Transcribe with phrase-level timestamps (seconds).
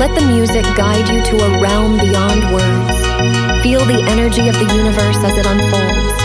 [0.00, 2.96] Let the music guide you to a realm beyond words.
[3.60, 6.16] Feel the energy of the universe as it unfolds.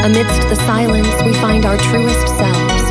[0.00, 2.82] Amidst the silence, we find our truest selves.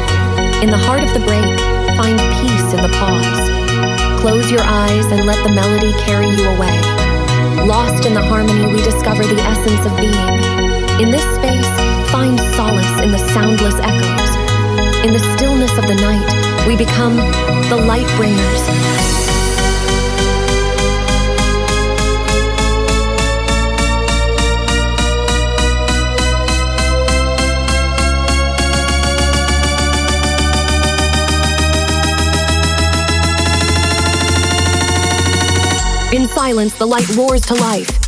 [0.62, 1.50] In the heart of the break,
[1.98, 4.22] find peace in the pause.
[4.22, 6.78] Close your eyes and let the melody carry you away.
[7.66, 10.30] Lost in the harmony, we discover the essence of being.
[11.02, 11.74] In this space,
[12.14, 14.30] find solace in the soundless echoes.
[15.02, 16.30] In the stillness of the night,
[16.70, 17.18] we become
[17.74, 18.70] the light bringers.
[36.40, 37.99] Silence, the light roars to life.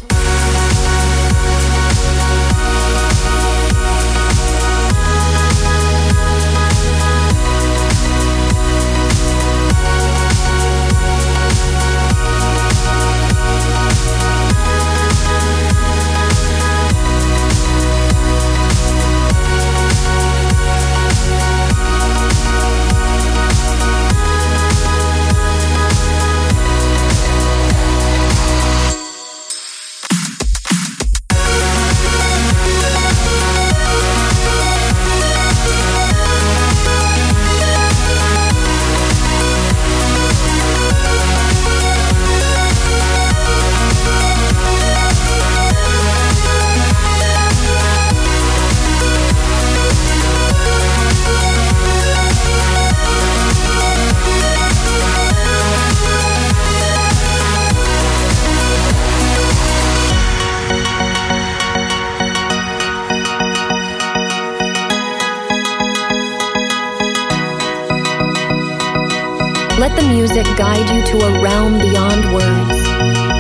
[69.82, 72.78] Let the music guide you to a realm beyond words.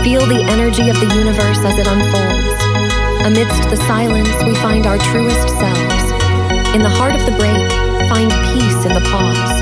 [0.01, 2.57] Feel the energy of the universe as it unfolds.
[3.21, 6.03] Amidst the silence, we find our truest selves.
[6.73, 7.61] In the heart of the break,
[8.09, 9.53] find peace in the pause.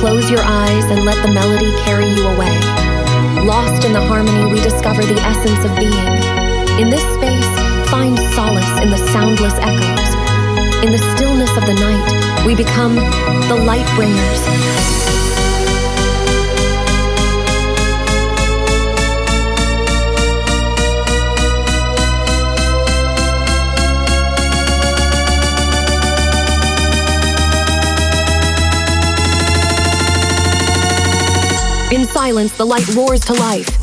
[0.00, 2.56] Close your eyes and let the melody carry you away.
[3.44, 6.08] Lost in the harmony, we discover the essence of being.
[6.80, 7.52] In this space,
[7.92, 10.08] find solace in the soundless echoes.
[10.80, 12.96] In the stillness of the night, we become
[13.52, 14.40] the light bringers.
[31.90, 33.77] In silence, the light roars to life.